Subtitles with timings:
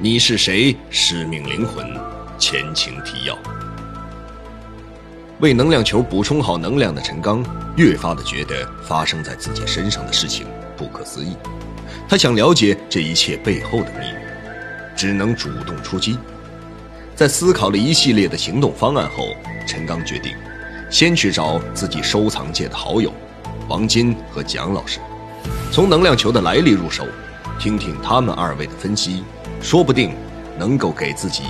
[0.00, 0.76] 你是谁？
[0.90, 1.86] 使命灵魂，
[2.36, 3.38] 前情提要。
[5.38, 7.44] 为能量球补充好能量的陈刚，
[7.76, 10.46] 越发的觉得发生在自己身上的事情
[10.76, 11.36] 不可思议。
[12.08, 14.18] 他想了解这一切背后的秘密，
[14.96, 16.18] 只能主动出击。
[17.14, 19.28] 在思考了一系列的行动方案后，
[19.66, 20.34] 陈刚决定
[20.90, 23.12] 先去找自己收藏界的好友
[23.68, 24.98] 王金和蒋老师，
[25.70, 27.06] 从能量球的来历入手，
[27.60, 29.22] 听听他们二位的分析，
[29.64, 30.14] 说不定
[30.58, 31.42] 能够给自己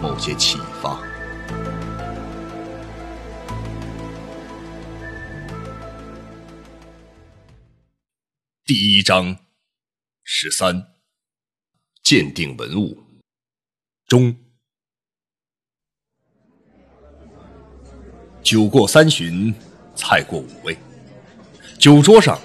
[0.00, 0.98] 某些启发。
[8.64, 9.36] 第一章
[10.24, 10.82] 十三，
[12.02, 12.96] 鉴定文物
[14.06, 14.34] 中。
[18.42, 19.54] 酒过三巡，
[19.94, 20.74] 菜过五味，
[21.78, 22.40] 酒桌上，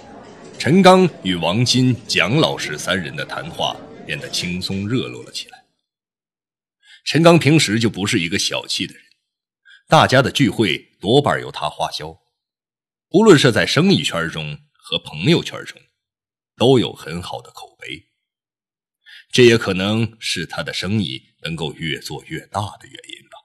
[0.60, 3.74] 陈刚与王金、蒋老师三人的谈话
[4.05, 5.66] 变得轻松热络了起来。
[7.05, 9.04] 陈刚平时就不是一个小气的人，
[9.87, 12.09] 大家的聚会多半由他花销，
[13.09, 15.81] 无论是在生意圈中和朋友圈中。
[16.55, 18.12] 都有很好的口碑，
[19.31, 23.37] 这也可能是他的生意能够越做越大的原因吧。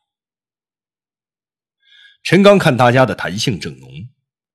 [2.23, 4.11] 陈刚看大家的谈性正浓，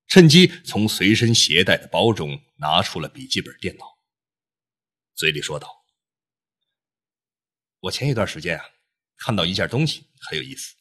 [0.06, 3.86] 趁机从随身携带的包中拿出了笔记本电脑，
[5.16, 5.83] 嘴里说道
[7.84, 8.66] ：“我前一段时间啊，
[9.18, 10.74] 看到一件东西很有意思，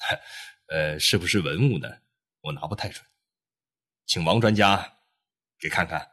[0.68, 1.88] 呃，是不是文物呢？
[2.42, 3.02] 我拿不太准，
[4.04, 4.98] 请王专家
[5.58, 6.06] 给看看。”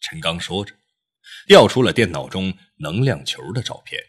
[0.00, 0.76] 陈刚说着，
[1.46, 4.02] 调出了电脑中能量球的照片。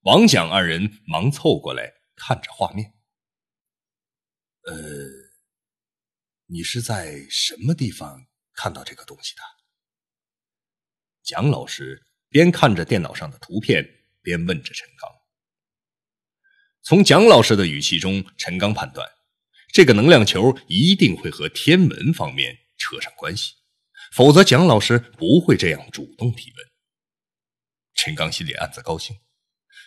[0.00, 2.90] 王蒋二人忙凑过来看着画面。
[4.62, 4.74] 呃，
[6.46, 9.42] 你是在什么地方看到这个东西的？
[11.22, 13.86] 蒋老师边看着电脑上的图片，
[14.22, 15.10] 边问着陈刚。
[16.82, 19.08] 从蒋老师的语气中，陈刚判断，
[19.72, 23.54] 这个能量球一定会和天文方面扯上关系。
[24.12, 26.66] 否则，蒋老师不会这样主动提问。
[27.94, 29.16] 陈刚心里暗自高兴，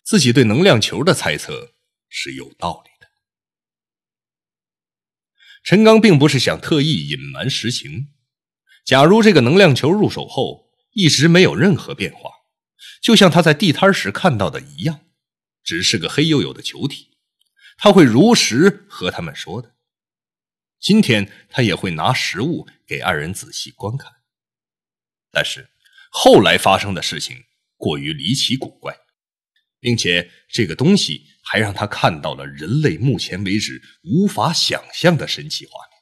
[0.05, 1.75] 自己对能量球的猜测
[2.07, 3.07] 是有道理的。
[5.63, 8.13] 陈刚并不是想特意隐瞒实情。
[8.85, 10.64] 假如这个能量球入手后
[10.95, 12.31] 一直没有任何变化，
[13.01, 15.01] 就像他在地摊时看到的一样，
[15.61, 17.17] 只是个黑黝黝的球体，
[17.77, 19.75] 他会如实和他们说的。
[20.79, 24.09] 今天他也会拿实物给二人仔细观看。
[25.31, 25.69] 但是，
[26.09, 27.43] 后来发生的事情
[27.75, 28.95] 过于离奇古怪，
[29.81, 35.99] 并且这个东西还让他看到了人类目前为止无法想象的神奇画面。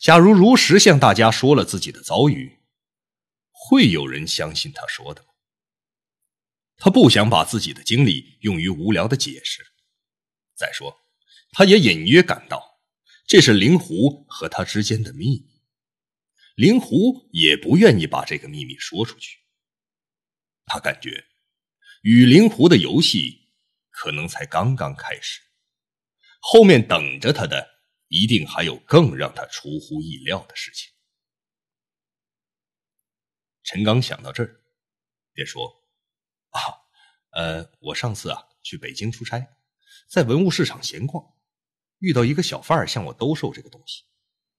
[0.00, 2.60] 假如如实向大家说了自己的遭遇，
[3.66, 5.28] 会有人相信他说的吗？
[6.76, 9.64] 他不想把自己的经历用于无聊的解释。
[10.54, 10.94] 再说，
[11.50, 12.82] 他也隐约感到，
[13.26, 15.62] 这是灵狐和他之间的秘密。
[16.56, 19.38] 灵狐也不愿意把这个秘密说出去。
[20.66, 21.24] 他感觉，
[22.02, 23.48] 与灵狐的游戏
[23.88, 25.40] 可能才刚刚开始，
[26.38, 27.66] 后面等着他的
[28.08, 30.92] 一定还有更让他出乎意料的事情。
[33.64, 34.60] 陈刚想到这儿，
[35.32, 35.68] 便说
[36.50, 36.60] ：“啊，
[37.32, 39.44] 呃，我上次啊去北京出差，
[40.08, 41.24] 在文物市场闲逛，
[41.98, 44.04] 遇到一个小贩向我兜售这个东西，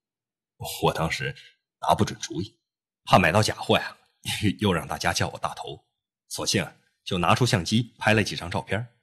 [0.82, 1.34] 我当时。”
[1.78, 2.58] 拿不准主意，
[3.04, 3.96] 怕买到假货呀，
[4.60, 5.86] 又让大家叫我大头，
[6.26, 6.66] 索性
[7.04, 8.94] 就拿出相机拍了几张照片。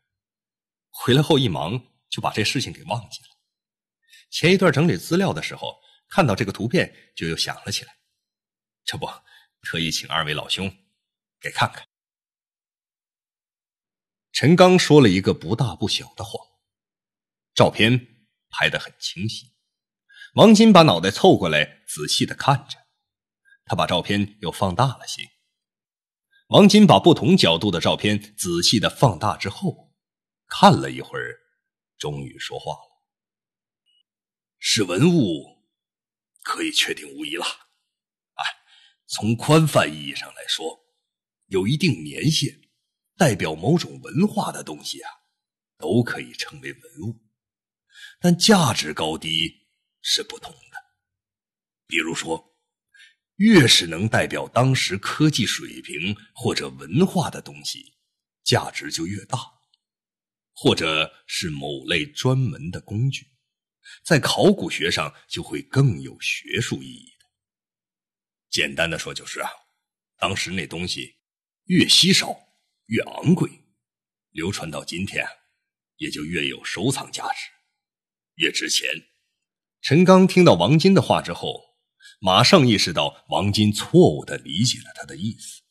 [0.89, 3.27] 回来后一忙就把这事情给忘记了。
[4.31, 7.95] 前一段整理资料的时候，看到这个图片就又想了起来，
[8.83, 9.05] 这不
[9.63, 10.71] 特意请二位老兄
[11.39, 11.87] 给看看。
[14.31, 16.45] 陈刚说了一个不大不小的谎，
[17.53, 19.53] 照片拍得很清晰。
[20.35, 22.77] 王金把脑袋凑过来，仔细的看着。
[23.65, 25.29] 他把照片又放大了些。
[26.47, 29.93] 王金把不同角度的照片仔细的放大之后，
[30.47, 31.39] 看了一会儿，
[31.97, 33.03] 终于说话了
[34.59, 35.63] ：“是文物，
[36.41, 37.45] 可以确定无疑了。
[39.15, 40.79] 从宽泛意义上来说，
[41.47, 42.59] 有一定年限、
[43.17, 45.09] 代表某种文化的东西啊，
[45.77, 47.21] 都可以称为文物。
[48.19, 49.61] 但价值高低……”
[50.05, 50.77] 是不同的，
[51.87, 52.57] 比如说，
[53.37, 57.95] 越是能代表当时科技水平或者文化的东西，
[58.43, 59.37] 价值就越大；
[60.51, 63.25] 或者是某类专门的工具，
[64.03, 67.12] 在考古学上就会更有学术意义。
[68.53, 69.49] 简单的说就是啊，
[70.19, 71.15] 当时那东西
[71.65, 72.37] 越稀少
[72.85, 73.49] 越昂贵，
[74.29, 75.25] 流传到今天
[75.97, 77.49] 也就越有收藏价值，
[78.35, 78.87] 越值钱。
[79.81, 81.63] 陈刚听到王金的话之后，
[82.19, 85.63] 马上意识到王金错误的理解了他的意思。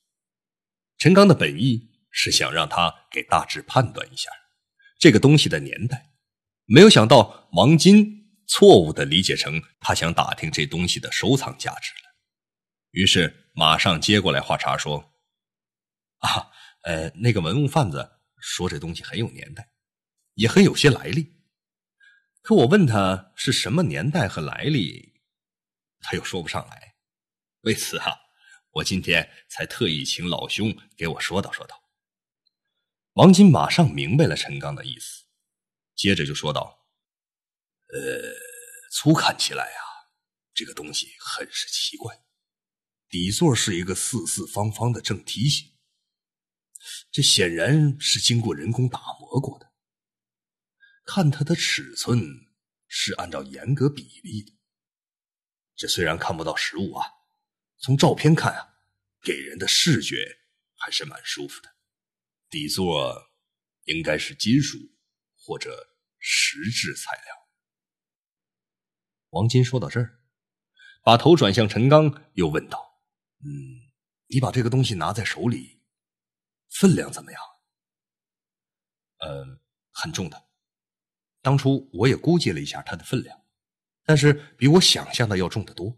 [0.98, 4.28] 陈刚的本意是想让他给大致判断一下
[4.98, 6.10] 这个东西的年代，
[6.64, 12.01] 没有想到王金错误的理解成他想打听这东西的收藏价值了，
[12.92, 15.12] 于是马上接过来话茬说
[16.20, 16.50] ：“啊，
[16.84, 19.72] 呃，那个文物贩子说这东西很有年代，
[20.34, 21.42] 也很有些来历。”
[22.42, 25.20] 可我问他是什么年代和来历，
[26.00, 26.96] 他又说不上来。
[27.60, 28.18] 为此啊，
[28.70, 31.80] 我今天才特意请老兄给我说道说道。
[33.14, 35.24] 王金马上明白了陈刚的意思，
[35.94, 36.86] 接着就说道
[37.94, 38.00] ：“呃，
[38.90, 40.10] 粗看起来啊，
[40.52, 42.12] 这个东西很是奇怪，
[43.12, 45.70] 底座是一个四四方方的正梯形，
[47.10, 49.70] 这显然是经过人工打磨过的。”
[51.04, 52.18] 看它的尺寸
[52.88, 54.56] 是按照严格比例的，
[55.76, 57.06] 这虽然看不到实物啊，
[57.76, 58.76] 从照片看啊，
[59.22, 60.38] 给人的视觉
[60.76, 61.68] 还是蛮舒服的。
[62.48, 63.30] 底座
[63.84, 64.78] 应该是金属
[65.36, 67.34] 或者石质材料。
[69.28, 70.22] 王金说到这儿，
[71.04, 72.90] 把头转向陈刚，又问道
[73.44, 73.90] ：“嗯，
[74.28, 75.80] 你把这个东西拿在手里，
[76.70, 77.42] 分量怎么样
[79.18, 79.60] ？”“嗯，
[79.90, 80.48] 很重的。”
[81.42, 83.44] 当初我也估计了一下它的分量，
[84.04, 85.96] 但是比我想象的要重得多。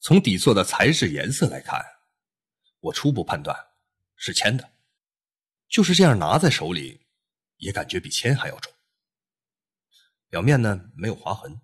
[0.00, 1.84] 从底座的材质、颜色来看，
[2.80, 3.56] 我初步判断
[4.16, 4.72] 是铅的。
[5.68, 7.06] 就是这样拿在手里，
[7.56, 8.72] 也感觉比铅还要重。
[10.28, 11.60] 表面呢没有划痕，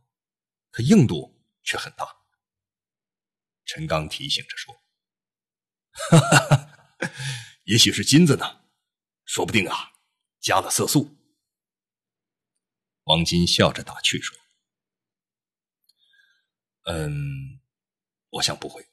[0.71, 2.07] 可硬度却很大。
[3.65, 4.75] 陈刚提醒着说
[5.93, 7.07] ：“哈哈，
[7.65, 8.63] 也许是金子呢，
[9.25, 9.93] 说不定啊，
[10.41, 11.17] 加了色素。”
[13.05, 14.39] 王金笑着打趣说
[16.87, 17.61] ：“嗯，
[18.31, 18.87] 我想不会。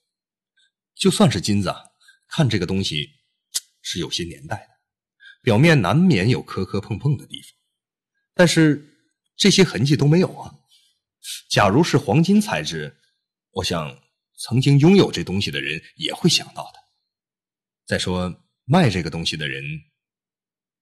[0.96, 1.74] 就算是金子，
[2.28, 3.10] 看这个东西
[3.81, 4.69] 是有些年代的，
[5.42, 7.51] 表面难免有磕磕碰碰的地方，
[8.34, 10.54] 但是这些痕迹都没有啊。
[11.50, 13.00] 假如是黄金材质，
[13.51, 14.01] 我想
[14.38, 16.79] 曾经拥有这东西的人也会想到的。
[17.89, 19.63] 再说卖这个东西的人，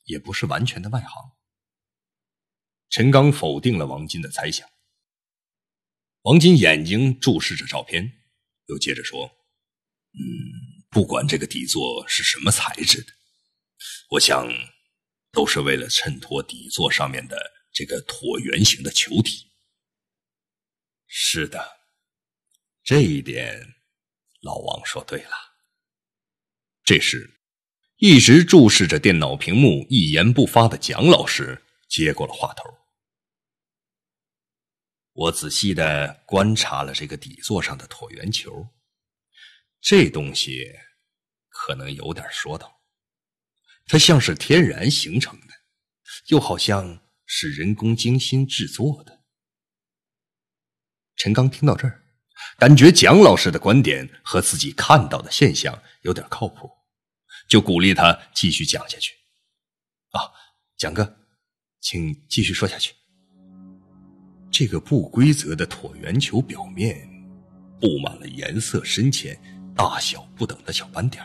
[0.03, 1.31] 也不是完全的外行。”
[2.91, 4.67] 陈刚否定了王金的猜想。
[6.23, 8.11] 王金眼睛注视着照片，
[8.65, 9.25] 又接着说
[10.11, 13.13] ：“嗯，不管这个底座是什么材质的，
[14.09, 14.45] 我想
[15.31, 17.37] 都是为了衬托底座上面的
[17.71, 19.49] 这个椭圆形的球体。”
[21.07, 21.79] 是的，
[22.83, 23.75] 这一点
[24.41, 25.46] 老王说对了。
[26.87, 27.41] 这时，
[27.97, 31.65] 一直注视着电脑屏幕、一言不发的蒋老师。
[31.89, 32.63] 接过了话头，
[35.11, 38.69] 我仔细的观察了这个底座上的椭圆球，
[39.81, 40.63] 这东西
[41.49, 42.79] 可能有点说道，
[43.87, 45.47] 它像是天然形成的，
[46.27, 49.25] 又好像是人工精心制作的。
[51.17, 52.01] 陈刚听到这儿，
[52.57, 56.69] 感觉蒋老师的观点和自己看到的现象有点靠谱，
[57.47, 59.13] 就鼓励他继续讲下去。
[60.11, 60.21] 啊，
[60.77, 61.15] 蒋哥。
[61.79, 62.93] 请继续说下去。
[64.51, 66.97] 这个不规则的椭圆球表面
[67.79, 69.39] 布满了颜色深浅、
[69.75, 71.23] 大小不等的小斑点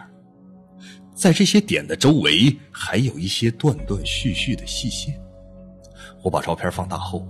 [1.15, 5.19] 在这些点的周围还有一些断断续续的细线。
[6.23, 7.27] 我把照片放大后，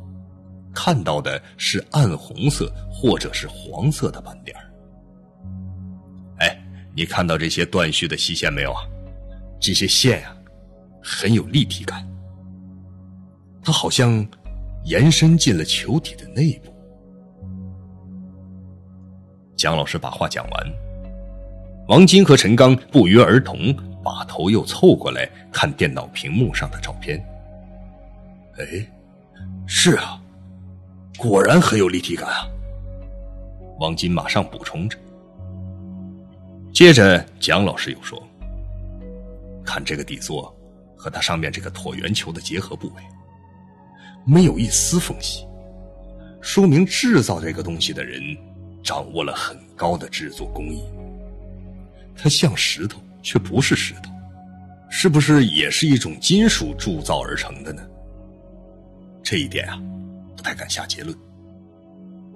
[0.75, 4.55] 看到的是暗红色或者是黄色的斑点，
[6.95, 8.83] 你看到这些断续的细线没有啊？
[9.59, 10.37] 这些线啊，
[11.03, 12.07] 很有立体感。
[13.63, 14.27] 它好像
[14.85, 16.75] 延伸进了球体的内部。
[19.57, 20.73] 蒋老师把话讲完，
[21.89, 23.73] 王金和陈刚不约而同
[24.03, 27.25] 把头又凑过来看电脑屏幕上的照片。
[28.59, 28.87] 哎，
[29.67, 30.21] 是啊，
[31.17, 32.47] 果然很有立体感啊！
[33.79, 34.99] 王金马上补充着。
[36.73, 38.21] 接着，蒋老师又说
[39.63, 40.55] ：“看这个底座
[40.97, 43.03] 和它上面这个椭圆球的结合部位。”
[44.25, 45.45] 没有一丝缝隙，
[46.41, 48.23] 说明制造这个东西的人
[48.83, 50.83] 掌握了很高的制作工艺。
[52.17, 54.11] 它像石头，却不是石头，
[54.89, 57.83] 是不是也是一种金属铸造而成的呢？
[59.25, 59.83] 这一点啊，
[60.37, 61.17] 不太敢下结论。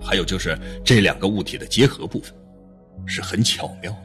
[0.01, 2.35] 还有就是这两个物体的结合部分，
[3.07, 3.97] 是很巧妙，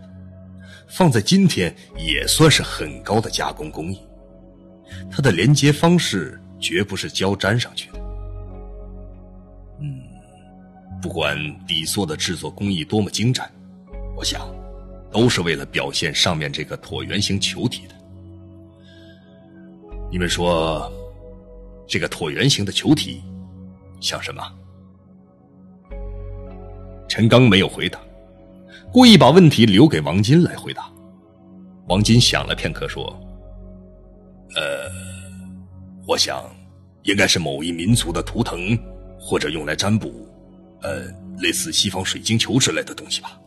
[0.92, 4.00] 放在今天也算是很高的加工工艺。
[5.10, 8.00] 它的连接方式绝不是胶粘上去的。
[9.80, 10.04] 嗯，
[11.02, 13.50] 不管底座的制作工艺多么精湛，
[14.18, 14.46] 我想，
[15.10, 17.96] 都是为了表现上面这个椭圆形球体的。
[20.12, 20.92] 你们说，
[21.88, 23.24] 这个椭圆形的球体
[24.02, 24.44] 像什么？
[27.08, 27.98] 陈刚没有回答，
[28.92, 30.90] 故意把问题留给王金来回答。
[31.88, 33.06] 王金想了片刻，说
[34.56, 34.90] ：“呃，
[36.08, 36.44] 我想，
[37.04, 38.78] 应该是某一民族的图腾，
[39.20, 40.28] 或者用来占卜，
[40.82, 41.04] 呃，
[41.40, 43.38] 类似西方水晶球之类的东西吧。”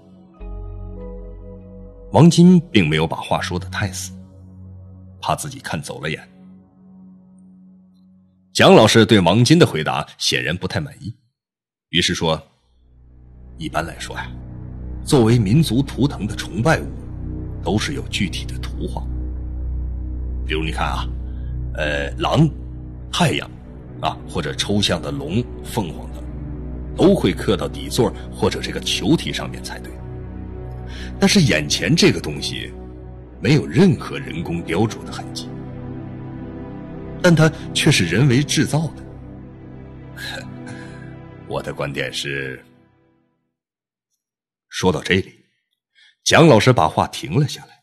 [2.12, 4.12] 王金并没有把话说的太死，
[5.20, 6.28] 怕自己看走了眼。
[8.52, 11.12] 蒋老师对王金的回答显然不太满意，
[11.88, 12.40] 于是说
[13.58, 14.30] ：“一般来说呀，
[15.04, 16.86] 作为民族图腾的崇拜物，
[17.62, 19.02] 都是有具体的图画。
[20.46, 21.06] 比如你看啊，
[21.74, 22.48] 呃，狼、
[23.12, 23.50] 太阳，
[24.00, 26.22] 啊，或者抽象的龙、凤凰等，
[26.96, 29.92] 都会刻到底座或者这个球体上面才对。
[31.18, 32.72] 但是眼前这个东西，
[33.40, 35.48] 没有任何人工雕琢的痕迹。”
[37.22, 40.44] 但它却是人为制造的。
[41.48, 42.62] 我的观点是，
[44.74, 45.46] 说到这里，
[46.24, 47.80] 蒋老师把话停了下来，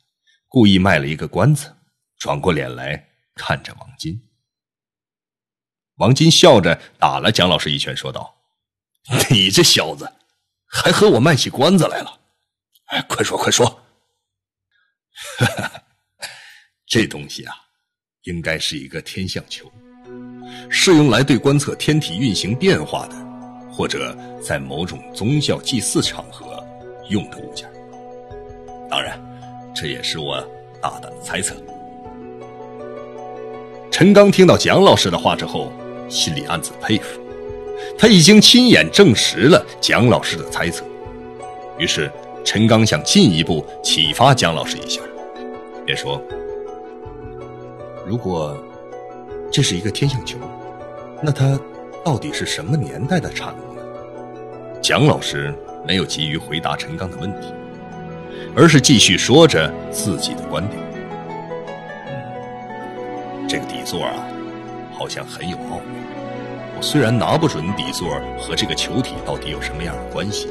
[0.50, 1.74] 故意卖了一个关子，
[2.18, 4.22] 转过脸来看着王金。
[5.96, 8.36] 王金笑着打了蒋老师一拳，说道
[9.32, 10.12] ：“你这小子，
[10.68, 12.20] 还和我卖起关子来了？
[12.88, 13.82] 哎，快说快说！
[16.86, 17.56] 这东西啊。”
[18.24, 19.72] 应该是一个天象球，
[20.70, 23.16] 是用来对观测天体运行变化的，
[23.72, 26.51] 或者在某种宗教祭祀场合
[27.12, 27.70] 用的物件。
[28.90, 29.20] 当然，
[29.76, 30.44] 这也是我
[30.82, 31.56] 大胆的猜测。
[33.92, 35.72] 陈刚听到蒋老师的话之后，
[36.10, 37.20] 心里暗自佩服，
[37.98, 40.84] 他已经亲眼证实了蒋老师的猜测。
[41.78, 42.12] 于是，
[42.44, 45.02] 陈刚想进一步启发蒋老师一下，
[45.86, 46.22] 便说。
[48.06, 48.58] 如果
[49.52, 50.38] 这是一个天象球，
[51.22, 51.60] 那它
[52.04, 53.82] 到底是什么年代的产物呢？
[54.82, 55.54] 蒋老师
[55.86, 57.54] 没有急于回答陈刚的问题，
[58.56, 60.82] 而是继续说着自己的观点。
[63.48, 64.14] 这个底座啊，
[64.94, 65.98] 好像很有奥秘。
[66.78, 70.48] 我虽然拿不准底座和这个球体到底有什么样的关系，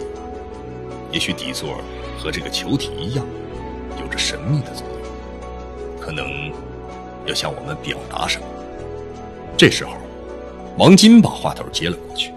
[1.11, 1.81] 也许底座
[2.19, 3.25] 和这个球体一样，
[4.01, 6.53] 有着神秘的作用，可能。
[7.27, 8.47] 要向我们表达什么？
[9.55, 9.93] 这时候，
[10.79, 12.33] 王金把话头接了过去。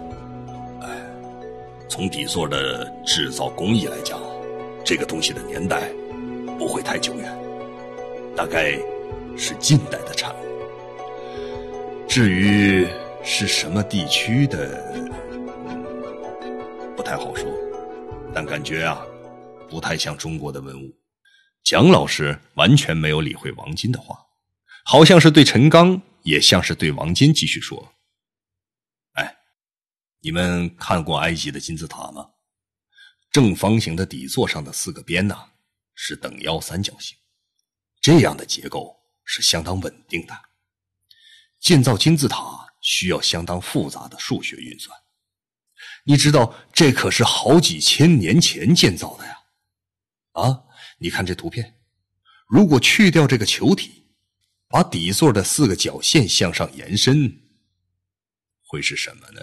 [1.94, 4.20] 从底座的制造工艺来讲，
[4.84, 5.88] 这个东西的年代
[6.58, 7.32] 不会太久远，
[8.34, 8.72] 大概
[9.36, 10.38] 是近代的产物。
[12.08, 12.84] 至于
[13.22, 14.92] 是什么地区的，
[16.96, 17.48] 不太好说，
[18.34, 19.00] 但感觉啊，
[19.70, 20.92] 不太像中国的文物。
[21.62, 24.18] 蒋老师完全没有理会王金的话。
[24.84, 27.88] 好像是对陈刚，也像是对王金，继续说：“，
[30.24, 32.30] 你们看过埃及的金字塔吗？
[33.30, 35.50] 正方形的底座上的四个边呐，
[35.94, 37.14] 是等腰三角形，
[38.00, 40.34] 这样的结构是相当稳定的。
[41.60, 44.98] 建造金字塔需要相当复杂的数学运算，
[46.04, 49.36] 你知道这可是好几千年前建造的呀！
[50.32, 50.64] 啊，
[50.96, 51.82] 你看这图片，
[52.48, 54.02] 如果去掉这个球体。”
[54.66, 57.30] 把底座的四个角线向上延伸，
[58.62, 59.40] 会是什么呢？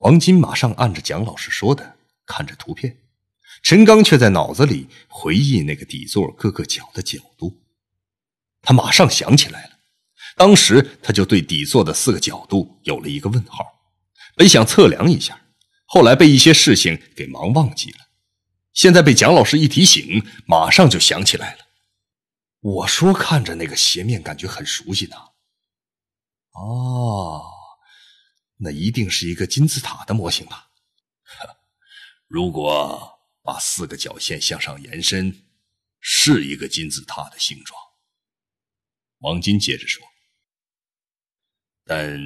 [0.00, 2.96] 王金马上按着蒋老师说的看着图片，
[3.62, 7.60] 陈刚却在脑子里回忆那个底座各个角的角度。
[8.62, 9.70] 他马上想起来了，
[10.36, 13.64] 当时他就对底座的四个角度有了一个问号，
[14.36, 15.38] 本想测量一下，
[15.84, 17.98] 后来被一些事情给忙忘记了，
[18.72, 21.58] 现在被蒋老师一提醒，马上就想起来了。
[22.60, 25.16] 我说：“看着那个斜面，感觉很熟悉呢。”
[26.52, 27.42] 哦，
[28.62, 30.68] 那一定是一个金字塔的模型吧？
[32.28, 35.34] 如果把四个角线向上延伸，
[35.98, 37.80] 是一个金字塔的形状。
[39.20, 40.02] 王金接着说
[41.84, 42.20] ：“但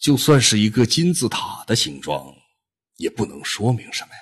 [0.00, 2.34] 就算是一个金字塔的形状，
[2.96, 4.20] 也不能说明什么呀。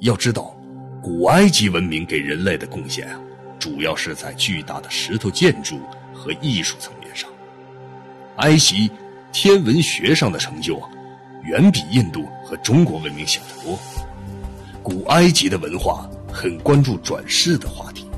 [0.00, 0.56] 要知道，
[1.02, 3.22] 古埃及文明给人类的贡献啊。”
[3.60, 7.30] 主要是在巨大的石头建筑和艺术层面上，
[8.38, 8.90] 埃及
[9.32, 10.88] 天文学上的成就啊，
[11.44, 13.78] 远比印度和中国文明小得多。
[14.82, 18.08] 古埃及的文化很关注转世的话题。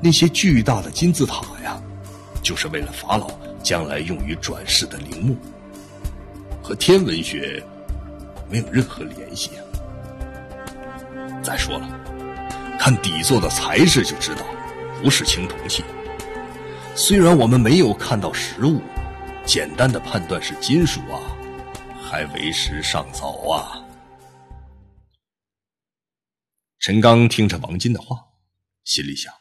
[0.00, 1.80] 那些巨大的金字塔呀，
[2.42, 3.30] 就是为了法老
[3.62, 5.36] 将来用于转世的陵墓，
[6.62, 7.62] 和天文学
[8.48, 9.60] 没有任何联系啊。
[11.42, 11.88] 再说了，
[12.78, 14.42] 看底座的材质就知道，
[15.02, 15.82] 不是青铜器。
[16.94, 18.80] 虽然我们没有看到实物，
[19.52, 21.18] 简单的判断是金属啊，
[22.00, 23.84] 还为时尚早啊。
[26.78, 28.16] 陈刚听着王金的话，
[28.84, 29.34] 心里想。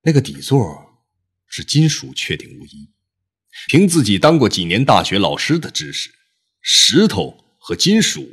[0.00, 1.04] 那个底座
[1.46, 2.94] 是金属，确定无疑。
[3.68, 6.10] 凭自己当过几年大学老师的知识，
[6.62, 8.26] 石头和金属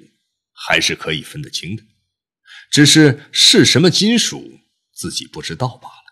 [0.54, 1.84] 还是可以分得清的，
[2.72, 4.62] 只是是什么金属
[4.94, 6.06] 自己不知道罢了。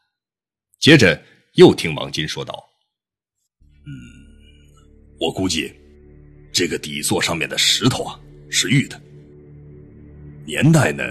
[0.77, 1.23] 接着
[1.53, 2.71] 又听王金说道
[3.63, 4.18] ：“嗯，
[5.19, 5.73] 我估计
[6.51, 8.99] 这个底座上面的石头啊是玉的，
[10.45, 11.03] 年代呢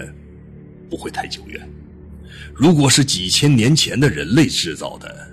[0.89, 1.67] 不会太久远。”
[2.53, 5.31] 如果是几千年前的人类制造的，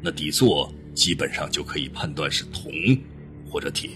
[0.00, 2.70] 那底座基本上就可以判断是铜
[3.50, 3.90] 或者铁。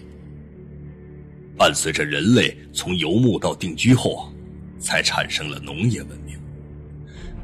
[1.57, 4.33] 伴随着人类从游牧到定居后啊，
[4.81, 6.37] 才产生了农业文明。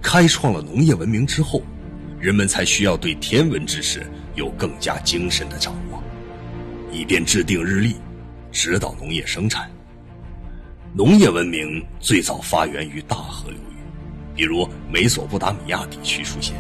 [0.03, 1.63] 开创了农业文明之后，
[2.19, 4.05] 人们才需要对天文知识
[4.35, 5.88] 有更加精深的掌握，
[6.91, 7.97] 以便制定日历，
[8.53, 9.71] 指导农业生产。
[10.95, 13.63] 农业文明最早发源于大河流域。
[14.35, 16.55] 比如美索不达米亚地区出现，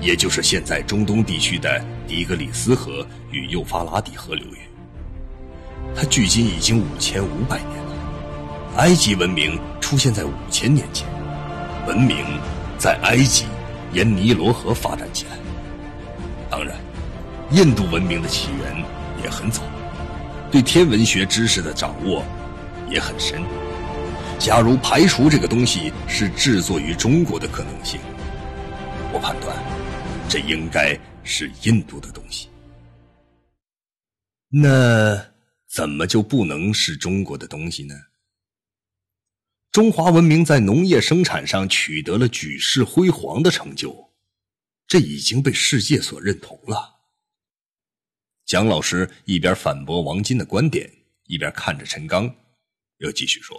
[0.00, 4.58] 也就是现在中东地区的底格里斯河与幼发拉底河流域。
[5.94, 8.76] 它距今已经五千五百年了。
[8.76, 11.06] 埃及文明出现在五千年前，
[11.86, 12.18] 文明
[12.78, 13.46] 在埃及
[13.92, 15.32] 沿尼罗河发展起来。
[16.48, 16.76] 当然，
[17.50, 18.84] 印度文明的起源
[19.22, 19.62] 也很早，
[20.50, 22.24] 对天文学知识的掌握
[22.88, 23.42] 也很深。
[24.38, 28.00] 假如排除这个东西是制作于中国的可能性，
[29.12, 29.56] 我判断
[30.28, 32.48] 这应该是印度的东西。
[34.48, 35.14] 那
[35.68, 37.94] 怎么就不能是中国的东西呢？
[39.70, 44.10] 中华文明在农业生产上取得了举世辉煌的成就，
[44.88, 46.99] 这已经被世界所认同了。
[48.50, 50.90] 蒋老师一边反驳王金的观点，
[51.28, 52.28] 一边看着陈刚，
[52.96, 53.56] 又继续说。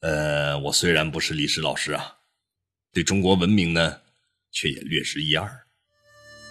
[0.00, 2.14] 呃，我虽然不是历史老师啊，
[2.92, 3.98] 对中国文明呢，
[4.52, 5.50] 却也略知一二。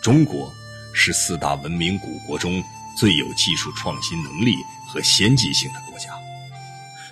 [0.01, 0.51] 中国
[0.91, 2.63] 是四大文明古国中
[2.97, 4.56] 最有技术创新能力
[4.88, 6.10] 和先进性的国家。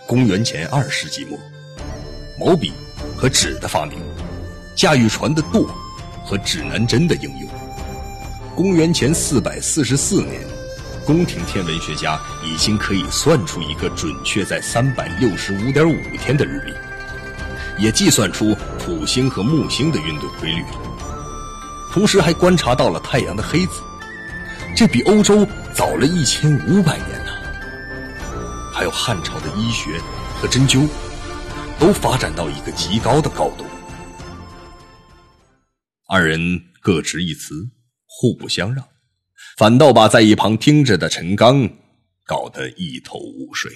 [0.07, 1.37] 公元前二世纪末，
[2.39, 2.73] 毛笔
[3.15, 3.99] 和纸的发明，
[4.75, 5.67] 驾驭船的舵
[6.25, 7.62] 和指南针的应用。
[8.55, 10.41] 公元前四百四十四年。
[11.05, 20.79] 宫廷天文学家已经可以算出一个准确在三百六十五点五天的日历，也计算出土星和木星的运动规律了。
[21.91, 23.81] 同时还观察到了太阳的黑子，
[24.77, 27.31] 这比欧洲早了一千五百年呢。
[28.71, 29.99] 还有汉朝的医学
[30.39, 30.87] 和针灸，
[31.79, 33.65] 都发展到一个极高的高度。
[36.07, 36.39] 二人
[36.79, 37.67] 各执一词，
[38.23, 38.88] 互不相让。
[39.57, 41.69] 反倒把在一旁听着的陈刚
[42.25, 43.69] 搞得一头雾水。